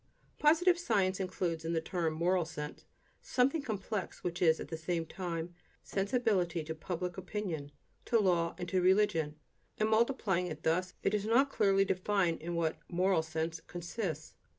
Positive 0.39 0.79
science 0.79 1.19
includes 1.19 1.63
in 1.63 1.73
the 1.73 1.79
term 1.79 2.15
"moral 2.15 2.43
sense" 2.43 2.85
something 3.21 3.61
complex 3.61 4.23
which 4.23 4.41
is, 4.41 4.59
at 4.59 4.69
the 4.69 4.75
same 4.75 5.05
time, 5.05 5.53
sensibility 5.83 6.63
to 6.63 6.73
public 6.73 7.19
opinion, 7.19 7.71
to 8.05 8.17
law, 8.17 8.55
and 8.57 8.67
to 8.69 8.81
religion; 8.81 9.35
and 9.77 9.89
multiplying 9.89 10.47
it 10.47 10.63
thus, 10.63 10.95
it 11.03 11.11
does 11.11 11.27
not 11.27 11.51
clearly 11.51 11.85
define 11.85 12.37
in 12.37 12.55
what 12.55 12.79
"moral 12.89 13.21
sense" 13.21 13.61
consists. 13.67 14.33